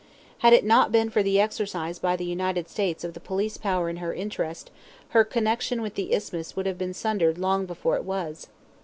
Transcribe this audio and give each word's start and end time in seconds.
Had 0.39 0.53
it 0.53 0.65
not 0.65 0.91
been 0.91 1.11
for 1.11 1.21
the 1.21 1.39
exercise 1.39 1.99
by 1.99 2.15
the 2.15 2.25
United 2.25 2.67
States 2.67 3.03
of 3.03 3.13
the 3.13 3.19
police 3.19 3.57
power 3.57 3.87
in 3.87 3.97
her 3.97 4.15
interest, 4.15 4.71
her 5.09 5.23
connection 5.23 5.79
with 5.79 5.93
the 5.93 6.11
Isthmus 6.15 6.55
would 6.55 6.65
have 6.65 6.79
been 6.79 6.95
sundered 6.95 7.37
long 7.37 7.67
before 7.67 7.97
it 7.97 8.03
was. 8.03 8.47